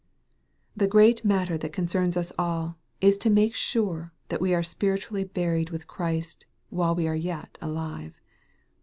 [0.75, 5.23] The great matter that concerns us all, is to make sure that we are spiritually
[5.25, 8.19] buried with Christ, while we are yet alive.